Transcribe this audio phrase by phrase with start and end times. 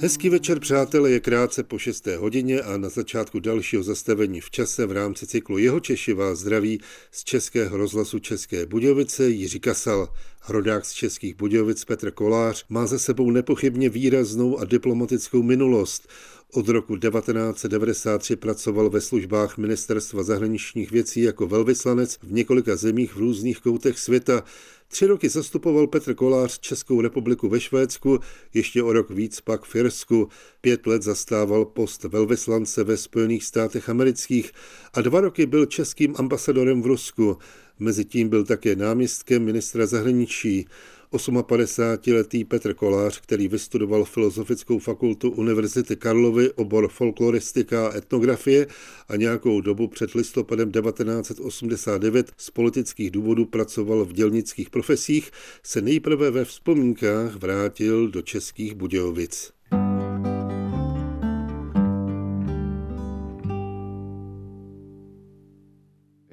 [0.00, 2.06] Hezký večer, přátelé, je krátce po 6.
[2.06, 6.80] hodině a na začátku dalšího zastavení v čase v rámci cyklu Jeho Češi vás zdraví
[7.12, 10.08] z Českého rozhlasu České Budějovice Jiří Kasal.
[10.48, 16.08] Rodák z Českých Budějovic Petr Kolář má za sebou nepochybně výraznou a diplomatickou minulost.
[16.52, 23.18] Od roku 1993 pracoval ve službách Ministerstva zahraničních věcí jako velvyslanec v několika zemích v
[23.18, 24.44] různých koutech světa.
[24.88, 28.18] Tři roky zastupoval Petr Kolář Českou republiku ve Švédsku,
[28.54, 30.28] ještě o rok víc pak v Irsku.
[30.60, 34.52] Pět let zastával post velvyslance ve Spojených státech amerických
[34.94, 37.38] a dva roky byl českým ambasadorem v Rusku.
[37.78, 40.66] Mezitím byl také náměstkem ministra zahraničí.
[41.12, 48.66] 58-letý Petr Kolář, který vystudoval Filozofickou fakultu Univerzity Karlovy, obor folkloristika a etnografie
[49.08, 55.30] a nějakou dobu před listopadem 1989 z politických důvodů pracoval v dělnických profesích,
[55.62, 59.57] se nejprve ve vzpomínkách vrátil do Českých Budějovic.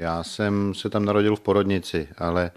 [0.06, 2.52] Já jsem se tam narodil v porodnici, ale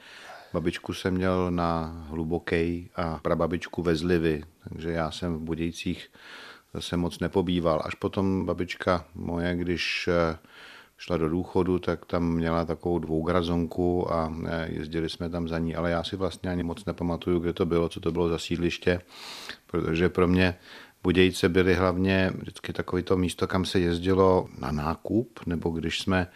[0.53, 6.09] Babičku jsem měl na Hlubokej a prababičku ve Zlivy, takže já jsem v Budějcích
[6.75, 7.83] zase moc nepobýval.
[7.85, 10.39] Až potom babička moje, když eh,
[10.99, 15.77] šla do důchodu, tak tam měla takovou dvougrazonku a eh, jezdili jsme tam za ní,
[15.77, 19.01] ale já si vlastně ani moc nepamatuju, kde to bylo, co to bylo za sídliště,
[19.67, 20.55] protože pro mě
[21.03, 26.27] Budějce byly hlavně vždycky takový to místo, kam se jezdilo na nákup, nebo když jsme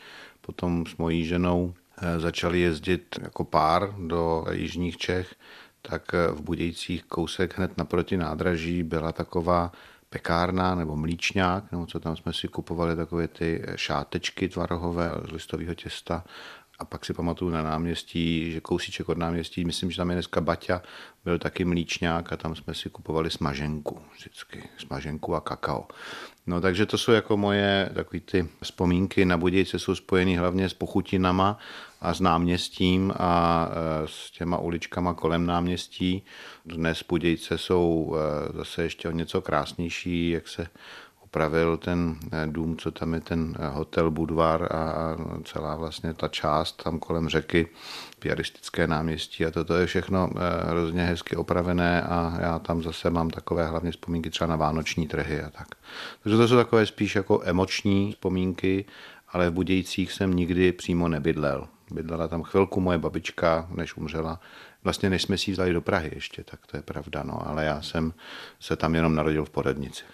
[0.47, 5.35] potom s mojí ženou Eh, začali jezdit jako pár do jižních Čech,
[5.83, 9.73] tak eh, v Budějcích kousek hned naproti nádraží byla taková
[10.11, 15.75] pekárna nebo mlíčňák, nebo co tam jsme si kupovali, takové ty šátečky tvarohové z listového
[15.75, 16.25] těsta
[16.83, 20.41] a pak si pamatuju na náměstí, že kousíček od náměstí, myslím, že tam je dneska
[20.41, 20.83] Baťa,
[21.25, 25.87] byl taky mlíčňák a tam jsme si kupovali smaženku, vždycky smaženku a kakao.
[26.47, 30.75] No takže to jsou jako moje takové ty vzpomínky na Budějce jsou spojený hlavně s
[30.75, 31.59] pochutinama
[32.01, 36.23] a s náměstím a e, s těma uličkama kolem náměstí.
[36.67, 40.67] Dnes Budějce jsou e, zase ještě o něco krásnější, jak se
[41.33, 46.29] upravil ten eh, dům, co tam je ten eh, hotel Budvar a celá vlastně ta
[46.29, 47.69] část tam kolem řeky,
[48.19, 53.31] piaristické náměstí a toto je všechno eh, hrozně hezky opravené a já tam zase mám
[53.31, 55.69] takové hlavně vzpomínky třeba na vánoční trhy a tak.
[56.23, 58.85] Takže to jsou takové spíš jako emoční vzpomínky,
[59.29, 61.69] ale v Budějcích jsem nikdy přímo nebydlel.
[61.91, 64.41] Bydlela tam chvilku moje babička, než umřela.
[64.85, 67.65] Vlastně než jsme si ji vzali do Prahy ještě, tak to je pravda, no, ale
[67.65, 68.13] já jsem
[68.61, 70.05] se tam jenom narodil v poradnici.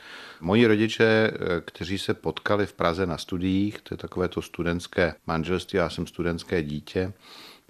[0.41, 5.15] Moji rodiče, eh, kteří se potkali v Praze na studiích, to je takové to studentské
[5.27, 7.13] manželství, já jsem studentské dítě,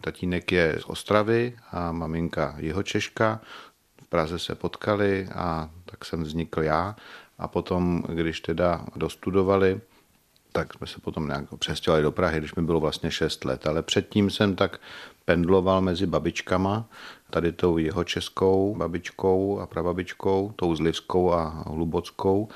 [0.00, 3.40] tatínek je z Ostravy a maminka jeho Češka.
[4.02, 6.96] V Praze se potkali a tak jsem vznikl já.
[7.38, 9.80] A potom, když teda dostudovali,
[10.58, 13.66] tak jsme se potom nějak přestěhovali do Prahy, když mi bylo vlastně 6 let.
[13.66, 14.80] Ale předtím jsem tak
[15.24, 16.84] pendloval mezi babičkama,
[17.30, 22.48] tady tou jeho českou babičkou a prababičkou, tou zlivskou a hlubockou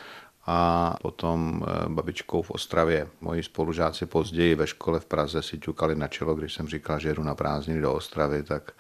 [0.47, 3.09] a potom eh, babičkou v Ostravě.
[3.21, 7.15] Moji spolužáci později ve škole v Praze si ťukali na čelo, když jsem říkal, že
[7.15, 8.73] jdu na prázdniny do Ostravy, tak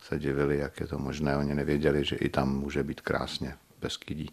[0.00, 1.36] se divili, jak je to možné.
[1.36, 4.30] Oni nevěděli, že i tam může být krásně Beskydí.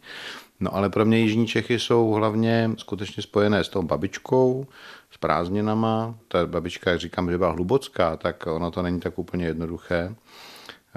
[0.59, 4.67] No ale pro mě Jižní Čechy jsou hlavně skutečně spojené s tou babičkou,
[5.11, 6.15] s prázdninama.
[6.27, 10.15] Ta babička, jak říkám, že byla hlubocká, tak ono to není tak úplně jednoduché.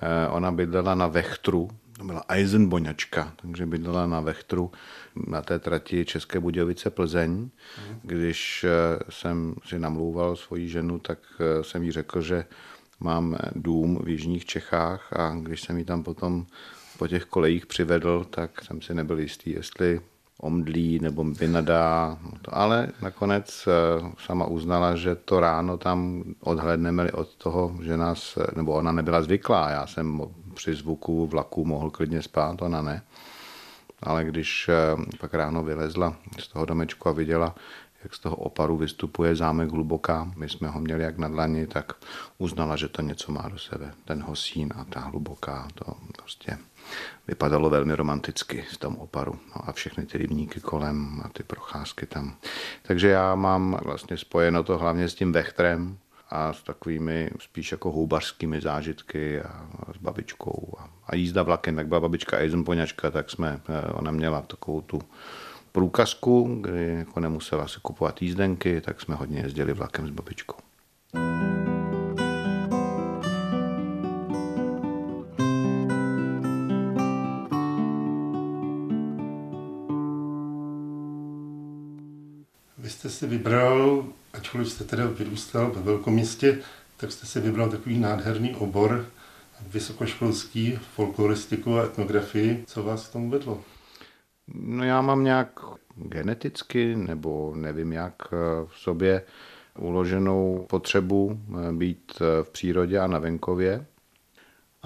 [0.02, 1.68] Eh, ona bydlela na Vechtru,
[1.98, 4.70] to byla Eisenboňačka, takže bydlela na Vechtru
[5.28, 7.50] na té trati České Budějovice Plzeň.
[8.02, 8.70] Když eh,
[9.10, 12.44] jsem si namlouval svoji ženu, tak eh, jsem jí řekl, že
[13.00, 16.46] mám dům v Jižních Čechách a když jsem ji tam potom
[16.98, 20.00] po těch kolejích přivedl, tak jsem si nebyl jistý, jestli
[20.40, 22.18] omdlí nebo vynadá.
[22.48, 28.72] Ale nakonec eh, sama uznala, že to ráno tam odhledneme od toho, že nás, nebo
[28.72, 29.70] ona nebyla zvyklá.
[29.70, 30.22] Já jsem
[30.54, 33.02] při zvuku vlaku mohl klidně spát, ona ne.
[34.02, 34.74] Ale když eh,
[35.20, 37.54] pak ráno vylezla z toho domečku a viděla,
[38.02, 41.92] jak z toho oparu vystupuje zámek hluboká, my jsme ho měli jak na dlani, tak
[42.38, 43.92] uznala, že to něco má do sebe.
[44.04, 45.84] Ten hosín a ta hluboká, to
[46.26, 46.58] prostě
[47.28, 49.38] vypadalo velmi romanticky v tom oparu.
[49.56, 52.36] No a všechny ty rybníky kolem a ty procházky tam.
[52.82, 55.98] Takže já mám vlastně spojeno to hlavně s tím vechtrem
[56.30, 60.74] a s takovými spíš jako houbařskými zážitky a, s babičkou.
[60.78, 64.98] A, a jízda vlakem, jak byla babička Eisenpoňačka, tak jsme, eh, ona měla takovou tu
[65.72, 70.58] průkazku, kdy jako nemusela si kupovat jízdenky, tak jsme hodně jezdili vlakem s babičkou.
[71.12, 71.55] jste
[83.16, 86.58] si vybral, ačkoliv jste teda vyrůstal ve velkom městě,
[86.96, 89.06] tak jste si vybral takový nádherný obor,
[89.68, 92.64] vysokoškolský, folkloristiku a etnografii.
[92.66, 93.60] Co vás k tomu vedlo?
[94.54, 95.60] No já mám nějak
[95.96, 98.36] geneticky, nebo nevím jak eh,
[98.66, 99.22] v sobě
[99.78, 103.86] uloženou potřebu eh, být eh, v přírodě a na venkově.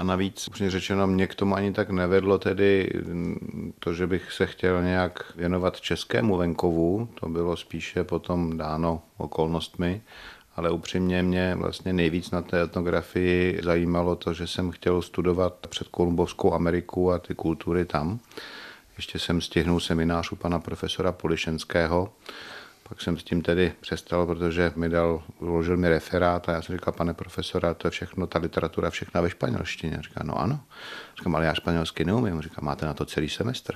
[0.01, 2.91] A navíc, už řečeno, mě k tomu ani tak nevedlo tedy
[3.79, 10.03] to, že bych se chtěl nějak věnovat českému venkovu, to bylo spíše potom dáno okolnostmi,
[10.57, 15.89] ale upřímně mě vlastně nejvíc na té etnografii zajímalo to, že jsem chtěl studovat před
[15.89, 18.21] Kolumbovskou Ameriku a ty kultury tam.
[18.97, 22.13] Ještě jsem stihnul seminář u pana profesora Polišenského,
[22.91, 26.77] pak jsem s tím tedy přestal, protože mi dal, uložil mi referát a já jsem
[26.77, 29.99] říkal, pane profesora, to je všechno, ta literatura všechna ve španělštině.
[30.01, 30.61] Říká, no ano.
[31.17, 32.43] Říkám, ale já španělsky neumím.
[32.43, 33.75] Říká, máte na to celý semestr.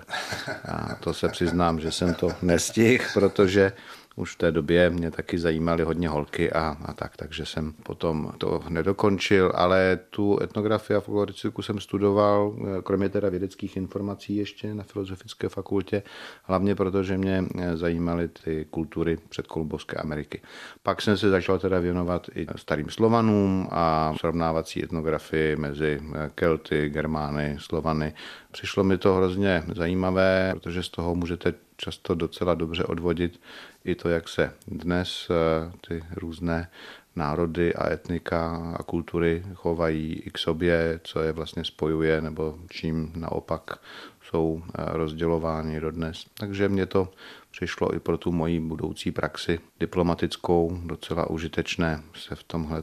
[0.68, 3.72] A to se přiznám, že jsem to nestihl, protože
[4.16, 8.32] už v té době mě taky zajímaly hodně holky a, a tak, takže jsem potom
[8.38, 14.82] to nedokončil, ale tu etnografii a folkloristiku jsem studoval, kromě teda vědeckých informací ještě na
[14.82, 16.02] Filozofické fakultě,
[16.42, 17.44] hlavně proto, že mě
[17.74, 20.42] zajímaly ty kultury předkolubovské Ameriky.
[20.82, 26.00] Pak jsem se začal teda věnovat i starým Slovanům a srovnávací etnografii mezi
[26.34, 28.14] Kelty, Germány, Slovany.
[28.52, 33.40] Přišlo mi to hrozně zajímavé, protože z toho můžete často docela dobře odvodit
[33.84, 36.70] i to, jak se dnes eh, ty různé
[37.16, 43.12] národy a etnika a kultury chovají i k sobě, co je vlastně spojuje, nebo čím
[43.14, 43.78] naopak
[44.22, 46.26] jsou eh, rozdělováni dodnes.
[46.34, 47.08] Takže mě to
[47.50, 52.82] přišlo i pro tu moji budoucí praxi diplomatickou docela užitečné se v tomhle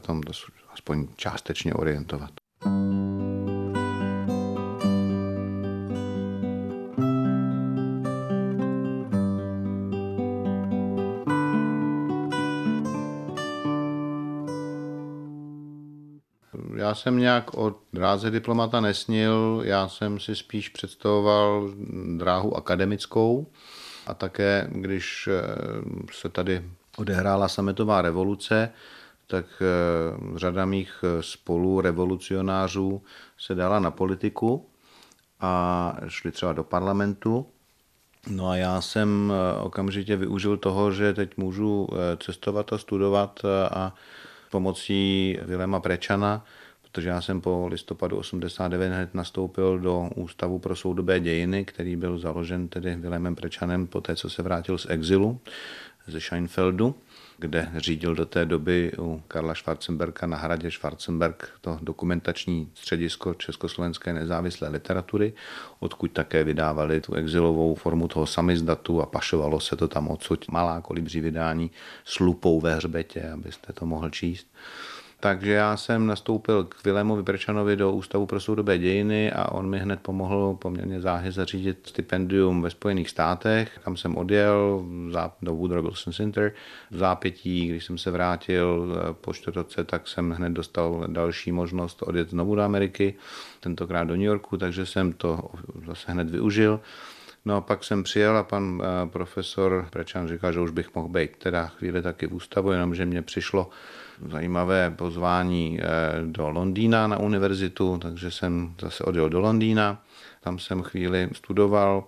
[0.72, 2.41] aspoň částečně orientovat.
[16.92, 21.70] Já jsem nějak o dráze diplomata nesnil, já jsem si spíš představoval
[22.16, 23.46] dráhu akademickou
[24.06, 25.42] a také, když eh,
[26.12, 26.64] se tady
[26.96, 28.70] odehrála sametová revoluce,
[29.26, 33.02] tak eh, řada mých eh, spolurevolucionářů
[33.38, 34.66] se dala na politiku
[35.40, 37.46] a šli třeba do parlamentu.
[38.30, 43.40] No a já jsem okamžitě využil toho, že teď můžu cestovat a studovat
[43.70, 43.94] a
[44.50, 46.44] pomocí Vilema Prečana
[46.92, 52.18] protože já jsem po listopadu 89 hned nastoupil do Ústavu pro soudobé dějiny, který byl
[52.18, 55.40] založen tedy Vilémem Prečanem po té, co se vrátil z exilu
[56.06, 56.94] ze Scheinfeldu,
[57.38, 64.12] kde řídil do té doby u Karla Schwarzenberga na hradě Schwarzenberg to dokumentační středisko československé
[64.12, 65.32] nezávislé literatury,
[65.80, 70.80] odkud také vydávali tu exilovou formu toho samizdatu a pašovalo se to tam odsud malá
[70.80, 71.70] kolibří vydání
[72.04, 74.46] s lupou ve hřbetě, abyste to mohl číst.
[75.22, 79.78] Takže já jsem nastoupil k Vilému Brčanovi do Ústavu pro soudobé dějiny a on mi
[79.78, 84.84] hned pomohl poměrně záhy zařídit stipendium ve Spojených státech, kam jsem odjel
[85.42, 86.52] do Woodrow Wilson Center.
[86.90, 92.02] V zápětí, když jsem se vrátil eh, po čtvrtoce, tak jsem hned dostal další možnost
[92.02, 93.14] odjet znovu do Ameriky,
[93.60, 95.50] tentokrát do New Yorku, takže jsem to
[95.86, 96.80] zase hned využil.
[97.44, 101.08] No a pak jsem přijel a pan eh, profesor Prečan říkal, že už bych mohl
[101.08, 103.70] být teda chvíli taky v ústavu, jenomže mě přišlo
[104.30, 105.86] zajímavé pozvání eh,
[106.26, 110.02] do Londýna na univerzitu, takže jsem zase odjel do Londýna,
[110.40, 112.04] tam jsem chvíli studoval.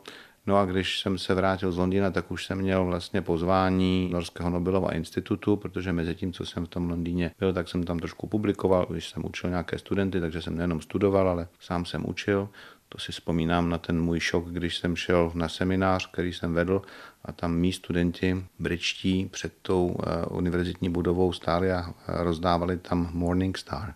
[0.47, 4.51] No a když jsem se vrátil z Londýna, tak už jsem měl vlastně pozvání Norského
[4.51, 8.27] Nobelova institutu, protože mezi tím, co jsem v tom Londýně byl, tak jsem tam trošku
[8.27, 12.49] publikoval, když jsem učil nějaké studenty, takže jsem nejenom studoval, ale sám jsem učil.
[12.89, 16.83] To si vzpomínám na ten můj šok, když jsem šel na seminář, který jsem vedl
[17.25, 23.59] a tam mý studenti britští před tou eh, univerzitní budovou stáli a rozdávali tam Morning
[23.59, 23.95] Star,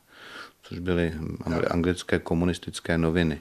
[0.62, 1.14] což byly
[1.70, 3.40] anglické komunistické noviny.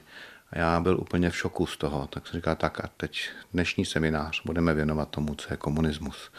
[0.50, 2.06] A já byl úplně v šoku z toho.
[2.06, 6.30] Tak jsem říkal, tak a teď dnešní seminář budeme věnovat tomu, co je komunismus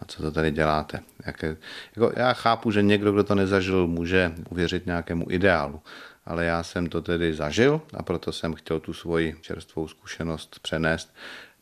[0.00, 1.00] a co to tady děláte.
[1.26, 1.56] Jaké,
[1.96, 5.80] jako já chápu, že někdo, kdo to nezažil, může uvěřit nějakému ideálu,
[6.28, 11.14] ale já jsem to tedy zažil a proto jsem chtěl tu svoji čerstvou zkušenost přenést.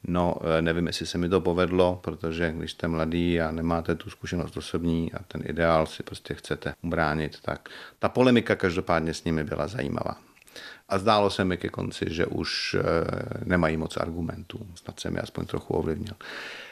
[0.05, 4.11] No, eh, nevím, jestli se mi to povedlo, protože když jste mladý a nemáte tu
[4.11, 7.69] zkušenost osobní a ten ideál si prostě chcete ubránit, tak
[7.99, 10.17] ta polemika každopádně s nimi byla zajímavá.
[10.89, 12.85] A zdálo se mi ke konci, že už eh,
[13.45, 14.67] nemají moc argumentů.
[14.75, 16.15] Snad jsem je aspoň trochu ovlivnil.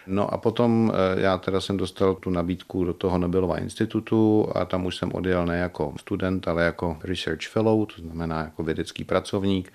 [0.06, 4.64] No a potom eh, já teda jsem dostal tu nabídku do toho Nobelova institutu a
[4.64, 9.04] tam už jsem odjel ne jako student, ale jako research fellow, to znamená jako vědecký
[9.04, 9.72] pracovník.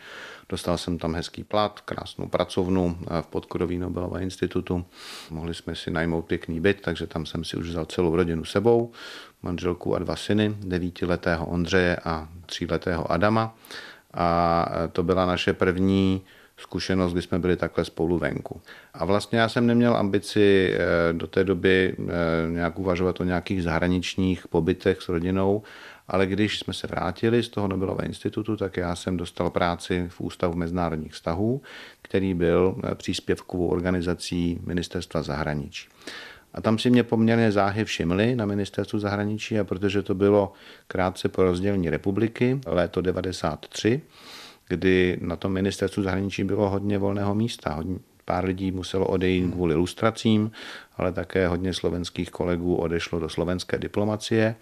[0.49, 4.85] Dostal jsem tam hezký plat, krásnou pracovnu v podkorový Nobelova institutu.
[5.29, 8.91] Mohli jsme si najmout pěkný byt, takže tam jsem si už vzal celou rodinu sebou,
[9.43, 13.55] manželku a dva syny, devítiletého Ondřeje a tříletého Adama.
[14.13, 16.21] A to byla naše první
[16.59, 18.61] zkušenost, kdy jsme byli takhle spolu venku.
[18.93, 22.03] A vlastně já jsem neměl ambici eh, do té doby eh,
[22.51, 25.63] nějak uvažovat o nějakých zahraničních pobytech s rodinou,
[26.07, 30.21] ale když jsme se vrátili z toho Nobelova institutu, tak já jsem dostal práci v
[30.21, 31.61] Ústavu mezinárodních vztahů,
[32.01, 35.87] který byl příspěvkovou organizací Ministerstva zahraničí.
[36.53, 40.53] A tam si mě poměrně záhy všimli na ministerstvu zahraničí a protože to bylo
[40.87, 44.01] krátce po rozdělení republiky, léto 93,
[44.67, 47.73] kdy na tom ministerstvu zahraničí bylo hodně volného místa.
[47.73, 50.51] Hodně, pár lidí muselo odejít kvůli ilustracím,
[50.97, 54.55] ale také hodně slovenských kolegů odešlo do slovenské diplomacie.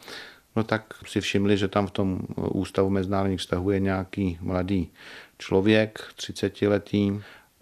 [0.55, 4.91] No tak si všimli, že tam v tom ústavu mezinárodních vztahů je nějaký mladý
[5.37, 7.19] člověk, 30 letý,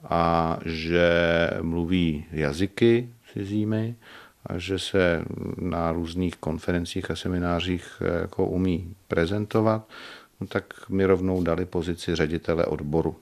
[0.09, 1.09] a že
[1.61, 3.95] mluví jazyky cizími
[4.45, 5.25] a že se
[5.57, 9.87] na různých konferencích a seminářích jako umí prezentovat
[10.41, 13.15] no tak mi rovnou dali pozici ředitele odboru.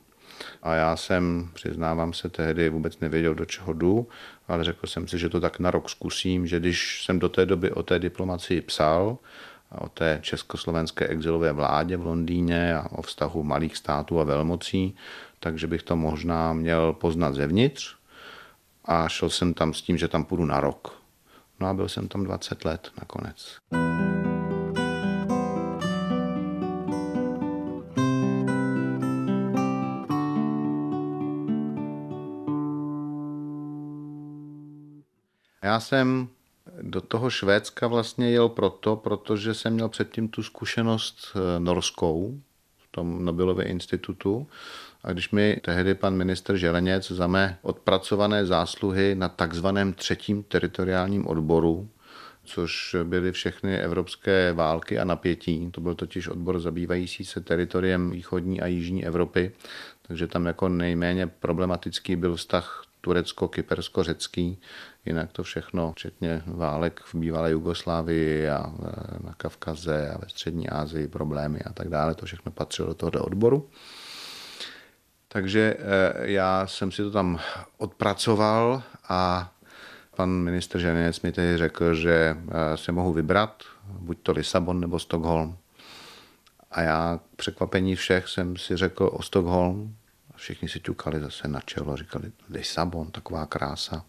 [0.63, 4.08] A já jsem, přiznávám se, tehdy vůbec nevěděl, do čeho jdu,
[4.48, 7.46] ale řekl jsem si, že to tak na rok zkusím, že když jsem do té
[7.46, 9.17] doby o té diplomaci psal,
[9.77, 14.96] o té československé exilové vládě v Londýně a o vztahu malých států a velmocí,
[15.39, 17.96] takže bych to možná měl poznat zevnitř.
[18.85, 21.01] A šel jsem tam s tím, že tam půjdu na rok.
[21.59, 23.57] No a byl jsem tam 20 let nakonec.
[35.63, 36.27] Já jsem
[36.81, 42.39] do toho Švédska vlastně jel proto, protože jsem měl předtím tu zkušenost eh, norskou
[42.77, 44.47] v tom Nobelově institutu.
[45.03, 51.27] A když mi tehdy pan minister Želeněc za mé odpracované zásluhy na takzvaném třetím teritoriálním
[51.27, 51.89] odboru,
[52.43, 55.72] což byly všechny evropské války a napětí.
[55.72, 59.51] To byl totiž odbor zabývající se teritoriem východní a jižní Evropy,
[60.01, 64.57] takže tam jako nejméně problematický byl vztah turecko-kypersko-řecký,
[65.05, 68.74] jinak to všechno, včetně válek v bývalé Jugoslávii a
[69.24, 73.24] na Kavkaze a ve střední Asii problémy a tak dále, to všechno patřilo do tohoto
[73.24, 73.69] odboru.
[75.33, 77.39] Takže eh, já jsem si to tam
[77.77, 79.51] odpracoval a
[80.15, 84.99] pan ministr Ženec mi tedy řekl, že eh, se mohu vybrat, buď to Lisabon nebo
[84.99, 85.57] Stockholm.
[86.71, 89.95] A já překvapení všech jsem si řekl o Stockholm,
[90.35, 94.05] Všichni si ťukali zase na čelo, říkali Lisabon, taková krása,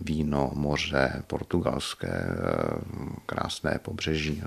[0.00, 2.80] víno, moře, portugalské, eh,
[3.26, 4.42] krásné pobřeží.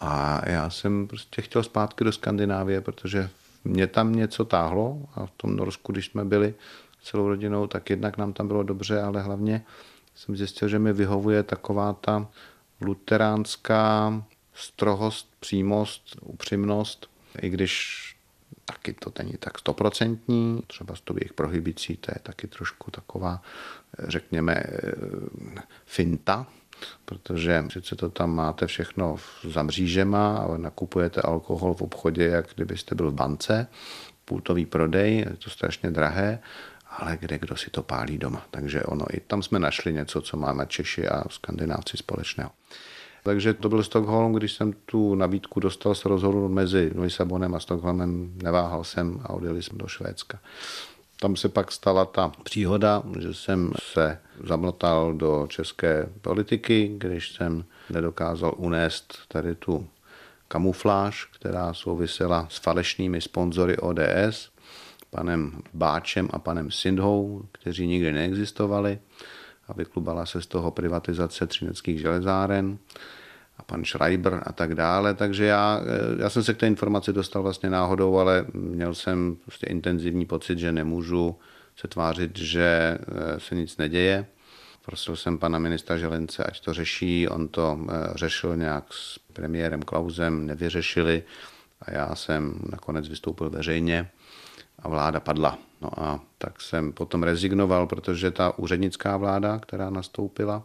[0.00, 3.30] A já jsem prostě chtěl zpátky do Skandinávie, protože
[3.64, 6.54] mě tam něco táhlo a v tom Norsku, když jsme byli
[7.02, 9.64] celou rodinou, tak jednak nám tam bylo dobře, ale hlavně
[10.14, 12.28] jsem zjistil, že mi vyhovuje taková ta
[12.80, 17.10] luteránská strohost, přímost, upřímnost,
[17.42, 17.98] i když
[18.64, 23.42] taky to není tak stoprocentní, třeba s tou jejich prohybicí, to je taky trošku taková,
[23.98, 24.62] řekněme,
[25.84, 26.46] finta,
[27.04, 32.94] protože sice to tam máte všechno za mřížema, ale nakupujete alkohol v obchodě, jak kdybyste
[32.94, 33.66] byl v bance,
[34.24, 36.38] pultový prodej, je to strašně drahé,
[36.98, 38.46] ale kde kdo si to pálí doma.
[38.50, 42.50] Takže ono, i tam jsme našli něco, co máme Češi a Skandinávci společného.
[43.24, 48.32] Takže to byl Stockholm, když jsem tu nabídku dostal, se rozhodl mezi Lisabonem a Stockholmem,
[48.42, 50.38] neváhal jsem a odjeli jsme do Švédska.
[51.22, 57.64] Tam se pak stala ta příhoda, že jsem se zamlotal do české politiky, když jsem
[57.90, 59.88] nedokázal unést tady tu
[60.48, 64.50] kamufláž, která souvisela s falešnými sponzory ODS,
[65.10, 68.98] panem Báčem a panem Sindhou, kteří nikdy neexistovali.
[69.68, 72.78] A vyklubala se z toho privatizace třineckých železáren
[73.62, 75.14] a pan Schreiber a tak dále.
[75.14, 75.80] Takže já,
[76.18, 80.58] já jsem se k té informaci dostal vlastně náhodou, ale měl jsem prostě intenzivní pocit,
[80.58, 81.36] že nemůžu
[81.76, 84.26] se tvářit, že eh, se nic neděje.
[84.84, 87.28] Prosil jsem pana ministra Želence, ať to řeší.
[87.28, 91.22] On to eh, řešil nějak s premiérem Klausem, nevyřešili
[91.82, 94.10] a já jsem nakonec vystoupil veřejně
[94.78, 95.58] a vláda padla.
[95.82, 100.62] No a tak jsem potom rezignoval, protože ta úřednická vláda, která nastoupila,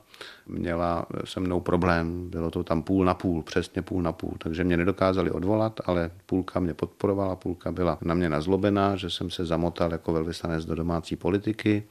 [0.47, 2.29] měla se mnou problém.
[2.29, 4.33] Bylo to tam půl na půl, přesně půl na půl.
[4.37, 9.29] Takže mě nedokázali odvolat, ale půlka mě podporovala, půlka byla na mě nazlobená, že jsem
[9.29, 11.83] se zamotal jako velvyslanec do domácí politiky.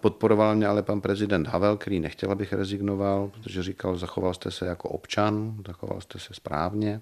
[0.00, 4.66] Podporoval mě ale pan prezident Havel, který nechtěl, abych rezignoval, protože říkal, zachoval jste se
[4.66, 7.00] jako občan, zachoval jste se správně.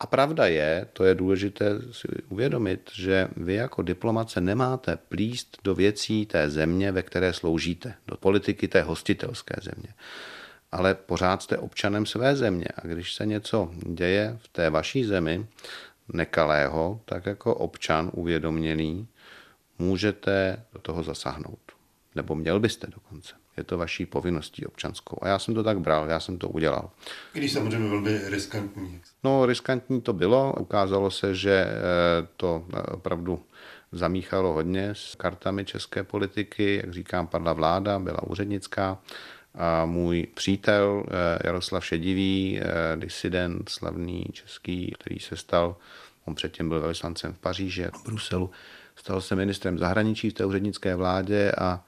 [0.00, 5.74] A pravda je, to je důležité si uvědomit, že vy jako diplomat nemáte plíst do
[5.74, 9.94] věcí té země, ve které sloužíte, do politiky té hostitelské země.
[10.72, 15.46] Ale pořád jste občanem své země a když se něco děje v té vaší zemi
[16.12, 19.08] nekalého, tak jako občan uvědoměný
[19.78, 21.72] můžete do toho zasáhnout.
[22.14, 23.43] Nebo měl byste dokonce.
[23.56, 25.18] Je to vaší povinností občanskou.
[25.22, 26.90] A já jsem to tak bral, já jsem to udělal.
[27.32, 29.00] Když samozřejmě velmi riskantní.
[29.24, 30.54] No, riskantní to bylo.
[30.60, 31.72] Ukázalo se, že eh,
[32.36, 33.42] to eh, opravdu
[33.92, 36.80] zamíchalo hodně s kartami české politiky.
[36.84, 38.98] Jak říkám, padla vláda, byla úřednická.
[39.54, 42.60] A můj přítel eh, Jaroslav Šedivý,
[42.96, 45.76] disident slavný český, který se stal,
[46.24, 48.50] on předtím byl velvyslancem v Paříži, v Bruselu,
[48.96, 51.84] stal se ministrem zahraničí v té úřednické vládě a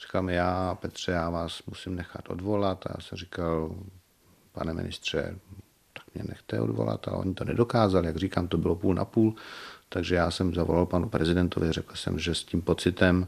[0.00, 2.86] Říkal mi, já, Petře, já vás musím nechat odvolat.
[2.86, 3.74] A já jsem říkal,
[4.52, 5.38] pane ministře,
[5.92, 7.08] tak mě nechte odvolat.
[7.08, 9.34] A oni to nedokázali, jak říkám, to bylo půl na půl.
[9.88, 13.26] Takže já jsem zavolal panu prezidentovi, řekl jsem, že s tím pocitem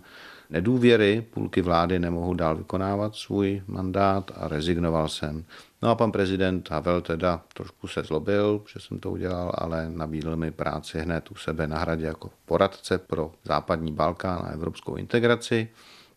[0.50, 5.44] nedůvěry půlky vlády nemohu dál vykonávat svůj mandát a rezignoval jsem.
[5.82, 10.36] No a pan prezident Havel teda trošku se zlobil, že jsem to udělal, ale nabídl
[10.36, 15.68] mi práci hned u sebe na hradě jako poradce pro západní Balkán a evropskou integraci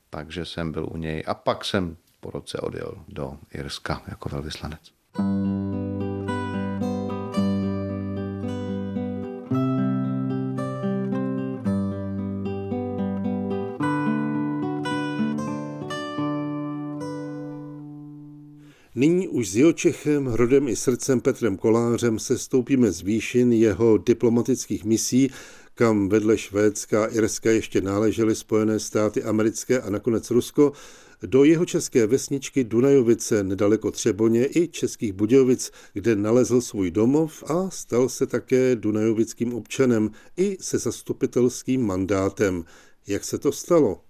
[0.10, 4.82] takže jsem byl u něj a pak jsem po roce odjel do Irska jako velvyslanec.
[18.96, 24.86] Nyní už s Jočechem, rodem i srdcem Petrem Kolářem se stoupíme z výšin jeho diplomatických
[24.86, 25.32] misí
[25.80, 30.72] kam vedle Švédska a Irska ještě náležely Spojené státy americké a nakonec Rusko,
[31.22, 37.70] do jeho české vesničky Dunajovice nedaleko Třeboně i Českých Budějovic, kde nalezl svůj domov a
[37.70, 42.66] stal se také dunajovickým občanem i se zastupitelským mandátem.
[43.08, 44.02] Jak se to stalo?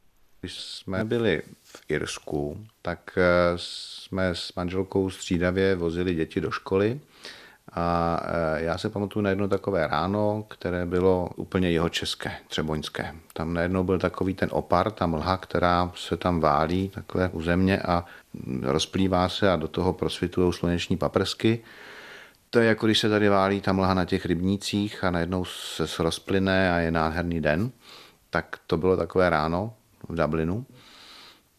[0.42, 7.00] Když jsme byli v Irsku, tak eh, jsme s manželkou střídavě vozili děti do školy
[7.74, 13.16] a e, já se pamatuju na jedno takové ráno, které bylo úplně jeho české, třeboňské.
[13.34, 17.80] Tam najednou byl takový ten opar, ta mlha, která se tam válí takhle u země
[17.80, 18.06] a
[18.62, 21.60] rozplývá se a do toho prosvitují sluneční paprsky.
[22.50, 26.04] To je jako když se tady válí ta mlha na těch rybnících a najednou se
[26.04, 27.72] rozplyne a je nádherný den.
[28.30, 29.74] Tak to bylo takové ráno
[30.10, 30.66] v Dublinu.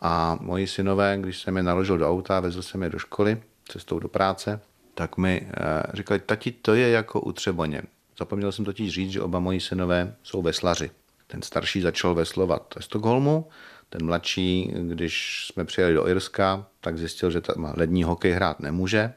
[0.00, 3.98] A moji synové, když jsem je naložil do auta, vezl jsem je do školy cestou
[3.98, 4.60] do práce,
[4.94, 7.82] tak mi eh, říkali, tati, to je jako u Třeboně.
[8.18, 10.90] Zapomněl jsem totiž říct, že oba moji synové jsou veslaři.
[11.26, 13.48] Ten starší začal veslovat ve Stockholmu,
[13.88, 19.12] ten mladší, když jsme přijeli do Irska, tak zjistil, že tam lední hokej hrát nemůže.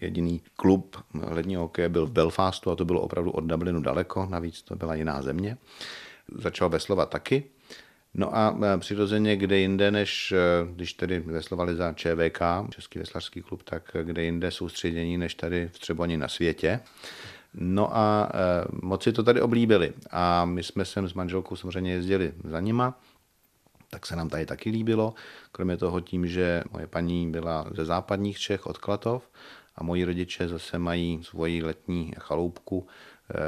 [0.00, 4.62] Jediný klub ledního hokeje byl v Belfastu a to bylo opravdu od Dublinu daleko, navíc
[4.62, 5.56] to byla jiná země.
[6.38, 7.44] Začal veslovat taky
[8.18, 10.38] No a e, přirozeně kde jinde, než e,
[10.74, 15.78] když tedy veslovali za ČVK, Český veslařský klub, tak kde jinde soustředění, než tady v
[15.78, 16.80] Třeboni na světě.
[17.54, 19.92] No a e, moc si to tady oblíbili.
[20.10, 23.00] A my jsme sem s manželkou samozřejmě jezdili za nima,
[23.90, 25.14] tak se nám tady taky líbilo.
[25.52, 29.30] Kromě toho tím, že moje paní byla ze západních Čech od Klatov
[29.76, 32.86] a moji rodiče zase mají svoji letní chaloupku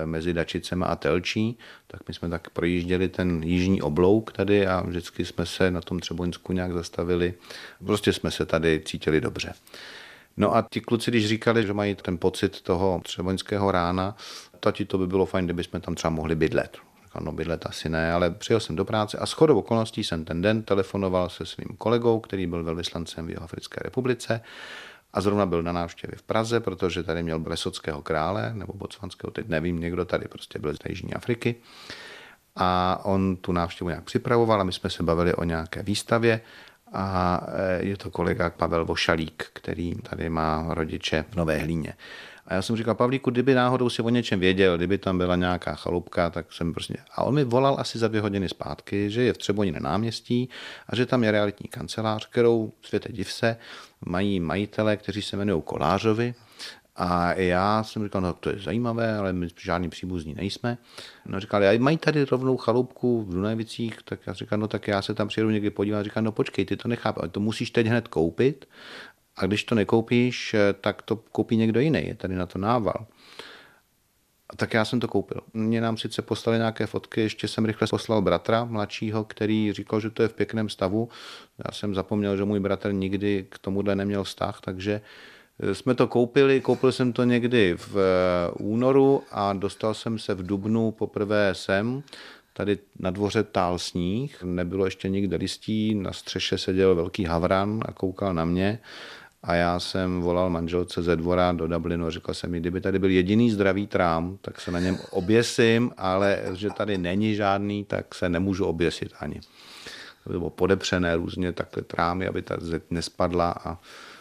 [0.04, 5.24] mezi Dačicem a Telčí, tak my jsme tak projížděli ten jižní oblouk tady a vždycky
[5.24, 7.34] jsme se na tom Třeboňsku nějak zastavili.
[7.86, 9.52] Prostě jsme se tady cítili dobře.
[10.36, 14.16] No a ti kluci, když říkali, že mají ten pocit toho třeboňského rána,
[14.60, 16.78] tati to by bylo fajn, kdyby jsme tam třeba mohli bydlet.
[17.04, 20.42] Říkal, no bydlet asi ne, ale přijel jsem do práce a shodou okolností jsem ten
[20.42, 24.40] den telefonoval se svým kolegou, který byl velvyslancem v Jihoafrické republice
[25.18, 29.48] a zrovna byl na návštěvě v Praze, protože tady měl Blesockého krále, nebo Botswanského, teď
[29.48, 31.54] nevím, někdo tady prostě byl z Jižní Afriky.
[32.56, 36.40] A on tu návštěvu nějak připravoval a my jsme se bavili o nějaké výstavě
[36.92, 41.94] a e, je to kolega Pavel Vošalík, který tady má rodiče v Nové Hlíně.
[42.48, 45.74] A já jsem říkal, Pavlíku, kdyby náhodou si o něčem věděl, kdyby tam byla nějaká
[45.74, 46.94] chalupka, tak jsem prostě...
[47.14, 50.48] A on mi volal asi za dvě hodiny zpátky, že je v Třeboni na náměstí
[50.88, 53.56] a že tam je realitní kancelář, kterou, světe div se,
[54.06, 56.34] mají majitele, kteří se jmenují Kolářovi
[56.96, 60.78] A já jsem říkal, no to je zajímavé, ale my žádný příbuzní nejsme.
[61.26, 65.14] No říkali, mají tady rovnou chalupku v Dunajvicích, tak já říkal, no tak já se
[65.14, 66.02] tam přijedu někdy podívat.
[66.02, 68.68] Říkal, no počkej, ty to nechápeš, to musíš teď hned koupit
[69.38, 73.06] a když to nekoupíš, tak to koupí někdo jiný, je tady na to nával.
[74.56, 75.40] Tak já jsem to koupil.
[75.54, 80.10] Mě nám sice poslali nějaké fotky, ještě jsem rychle poslal bratra mladšího, který říkal, že
[80.10, 81.08] to je v pěkném stavu.
[81.66, 85.00] Já jsem zapomněl, že můj bratr nikdy k tomuhle neměl vztah, takže
[85.60, 90.34] eh, jsme to koupili, koupil jsem to někdy v eh, únoru a dostal jsem se
[90.34, 92.02] v Dubnu poprvé sem.
[92.52, 97.92] Tady na dvoře tál sníh, nebylo ještě nikde listí, na střeše seděl velký havran a
[97.92, 98.78] koukal na mě
[99.48, 102.98] a já jsem volal manželce ze dvora do Dublinu a říkal jsem mi, kdyby tady
[102.98, 108.14] byl jediný zdravý trám, tak se na něm oběsím, ale že tady není žádný, tak
[108.14, 109.40] se nemůžu oběsit ani.
[110.24, 113.78] To bylo podepřené různě takhle trámy, aby ta zeď nespadla a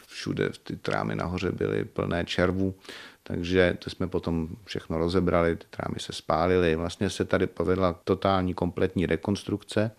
[0.08, 2.76] všude ty trámy nahoře byly plné červů.
[3.24, 6.76] Takže to jsme potom všechno rozebrali, ty trámy se spálily.
[6.76, 9.92] Vlastně se tady povedla totální kompletní rekonstrukce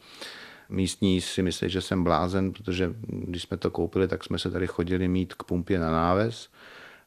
[0.68, 4.66] Místní si myslí, že jsem blázen, protože když jsme to koupili, tak jsme se tady
[4.66, 6.48] chodili mít k pumpě na náves.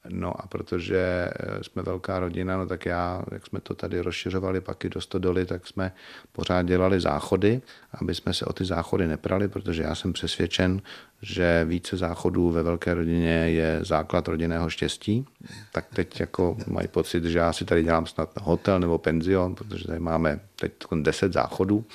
[0.10, 4.62] No a protože eh, jsme velká rodina, no tak já, jak jsme to tady rozšiřovali
[4.62, 5.92] pak i do stodoly, tak jsme
[6.32, 7.62] pořád dělali záchody,
[7.94, 10.82] aby jsme se o ty záchody neprali, protože já jsem přesvědčen,
[11.22, 15.26] že více záchodů ve velké rodině je základ rodinného štěstí.
[15.72, 19.88] Tak teď jako mají pocit, že já si tady dělám snad hotel nebo penzion, protože
[19.88, 21.86] tady máme teď 10 záchodů,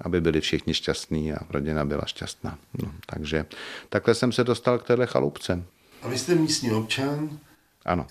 [0.00, 2.58] aby byli všichni šťastní a rodina byla šťastná.
[2.82, 3.46] No, takže
[3.88, 5.62] takhle jsem se dostal k téhle chalupce.
[6.02, 7.38] A vy jste místní občan?
[7.84, 8.06] Ano.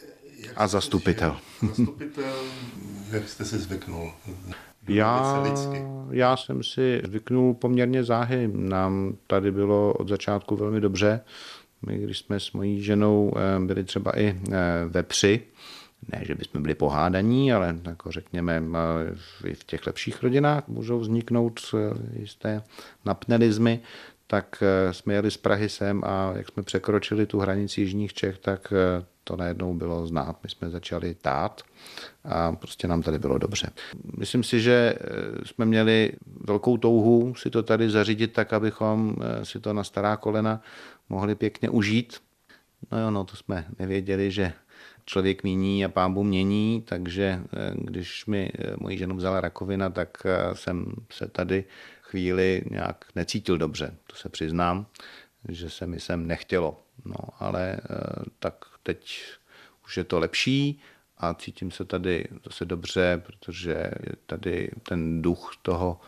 [0.55, 1.37] A zastupitel.
[1.67, 2.33] Zastupitel,
[3.11, 4.11] jak jste si zvyknul?
[4.87, 5.43] Já,
[6.11, 8.49] já jsem si zvyknul poměrně záhy.
[8.53, 11.21] Nám tady bylo od začátku velmi dobře.
[11.85, 15.41] My, když jsme s mojí ženou eh, byli třeba i eh, ve při,
[16.13, 18.63] ne, že bychom byli pohádaní, ale jako řekněme,
[19.43, 21.59] eh, i v těch lepších rodinách můžou vzniknout
[22.19, 22.63] jisté
[23.05, 23.79] napnelizmy,
[24.27, 28.73] tak jsme jeli z Prahy sem a jak jsme překročili tu hranici Jižních Čech, tak
[29.23, 30.37] to najednou bylo znát.
[30.43, 31.61] My jsme začali tát
[32.23, 33.69] a prostě nám tady bylo dobře.
[34.17, 36.11] Myslím si, že eh, jsme měli
[36.47, 40.61] velkou touhu si to tady zařídit tak, abychom eh, si to na stará kolena
[41.09, 42.19] mohli pěkně užít.
[42.91, 44.53] No jo, no to jsme nevěděli, že
[45.05, 50.17] člověk mění a pámbu mění, takže eh, když mi mojí ženu vzala rakovina, tak
[50.53, 51.63] jsem se tady
[52.01, 54.85] chvíli nějak necítil dobře, to se přiznám,
[55.49, 56.81] že se mi sem nechtělo.
[57.05, 57.77] No, ale
[58.39, 59.23] tak teď
[59.85, 60.81] už je to lepší
[61.21, 65.99] a cítím se tady zase dobře, protože je tady ten duch toho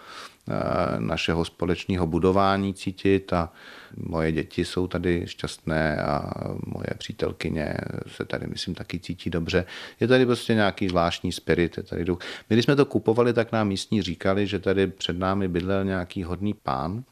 [0.50, 0.54] eh,
[1.00, 3.52] našeho společného budování cítit a
[3.98, 6.32] moje děti jsou tady šťastné a
[6.66, 9.66] moje přítelkyně se tady, myslím, taky cítí dobře.
[10.00, 12.20] Je tady prostě nějaký zvláštní spirit, je tady duch.
[12.50, 16.24] My, když jsme to kupovali, tak nám místní říkali, že tady před námi bydlel nějaký
[16.24, 17.04] hodný pán,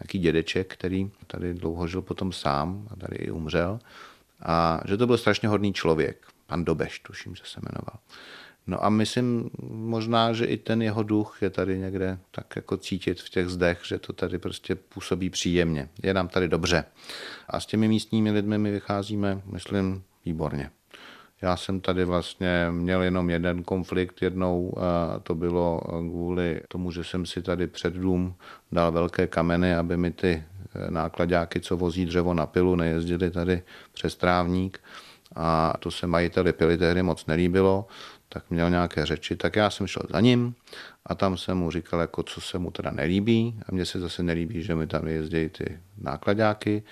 [0.00, 3.78] nějaký dědeček, který tady dlouho žil potom sám a tady i umřel
[4.42, 6.26] a že to byl strašně hodný člověk.
[6.46, 7.98] Pan Dobeš, tuším, že se jmenoval.
[8.66, 13.20] No a myslím možná, že i ten jeho duch je tady někde tak jako cítit
[13.20, 15.88] v těch zdech, že to tady prostě působí příjemně.
[16.02, 16.84] Je nám tady dobře.
[17.48, 20.70] A s těmi místními lidmi my vycházíme, myslím, výborně.
[21.42, 27.04] Já jsem tady vlastně měl jenom jeden konflikt jednou, a to bylo kvůli tomu, že
[27.04, 28.34] jsem si tady před dům
[28.72, 30.44] dal velké kameny, aby mi ty
[30.90, 34.80] nákladáky, co vozí dřevo na pilu, nejezdili tady přes trávník.
[35.36, 37.86] A to se majiteli pily tehdy moc nelíbilo,
[38.28, 40.54] tak měl nějaké řeči, tak já jsem šel za ním
[41.06, 43.60] a tam jsem mu říkal, jako co se mu teda nelíbí.
[43.68, 46.82] A mně se zase nelíbí, že mi tam jezdí ty nákladáky.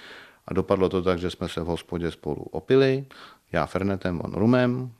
[0.49, 3.05] A dopadlo to tak, že jsme se v hospodě spolu opili,
[3.53, 4.91] já fernetem, on rumem,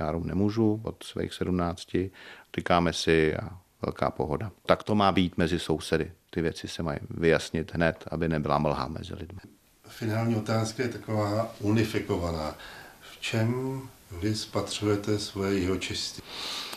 [0.00, 2.10] já rum nemůžu od svých sedmnácti,
[2.56, 4.50] říkáme si a velká pohoda.
[4.66, 6.12] Tak to má být mezi sousedy.
[6.30, 9.40] Ty věci se mají vyjasnit hned, aby nebyla mlha mezi lidmi.
[9.88, 12.54] Finální otázka je taková unifikovaná.
[13.00, 13.80] V čem
[14.20, 16.22] vy spatřujete svoje jeho čistí?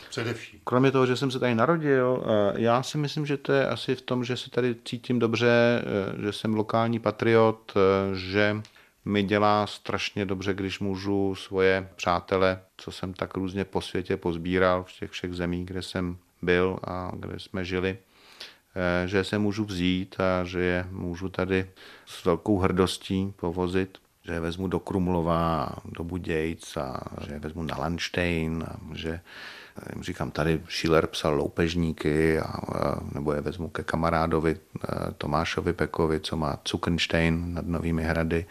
[0.10, 0.60] Především.
[0.64, 2.24] Kromě toho, že jsem se tady narodil,
[2.56, 6.22] já si myslím, že to je asi v tom, že se tady cítím dobře, eh,
[6.22, 8.62] že jsem lokální patriot, eh, že
[9.06, 14.84] mi dělá strašně dobře, když můžu svoje přátele, co jsem tak různě po světě pozbíral
[14.84, 17.98] v těch všech zemích, kde jsem byl a kde jsme žili,
[18.76, 21.70] eh, že se můžu vzít a že je můžu tady
[22.06, 27.64] s velkou hrdostí povozit, že je vezmu do Krumlova, do Budějc a že je vezmu
[27.64, 29.20] na Landstein a že
[29.94, 32.54] jim říkám, tady Schiller psal loupežníky, a,
[33.14, 34.88] nebo je vezmu ke kamarádovi eh,
[35.18, 38.46] Tomášovi Pekovi, co má Zuckenstein nad Novými hrady,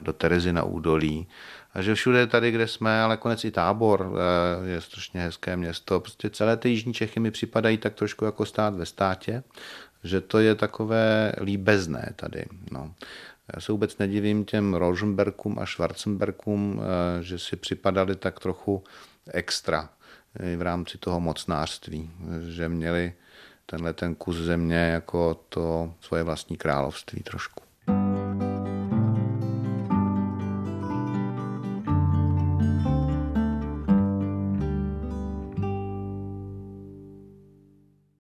[0.00, 1.26] do Terezy na údolí
[1.74, 6.00] a že všude tady, kde jsme, ale konec i tábor eh, je strašně hezké město.
[6.00, 9.42] Prostě celé ty jižní Čechy mi připadají tak trošku jako stát ve státě,
[10.04, 12.44] že to je takové líbezné tady.
[12.70, 12.94] No.
[13.54, 18.84] Já se vůbec nedivím těm Rosenbergům a Schwarzenbergům, eh, že si připadali tak trochu
[19.26, 19.88] extra
[20.56, 22.10] v rámci toho mocnářství,
[22.48, 23.12] že měli
[23.66, 27.64] tenhle ten kus země jako to svoje vlastní království trošku.